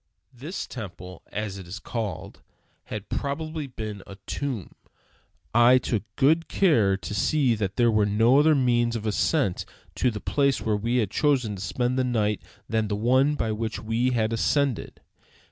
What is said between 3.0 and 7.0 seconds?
probably been a tomb. I took good care